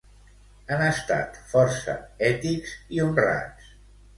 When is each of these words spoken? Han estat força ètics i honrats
Han 0.69 0.81
estat 0.85 1.37
força 1.51 1.95
ètics 2.31 2.75
i 2.97 3.03
honrats 3.05 3.73